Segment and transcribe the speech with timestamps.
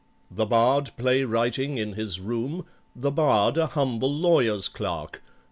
[0.31, 2.65] The bard play writing in his room,
[2.95, 5.21] The bard a humble lawyer's clerk.